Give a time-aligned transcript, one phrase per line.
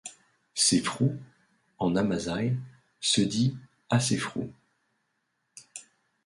[0.55, 1.15] Séfrou,
[1.77, 2.55] en amazigh,
[3.01, 3.55] se dit
[3.91, 4.51] AsSéfrou.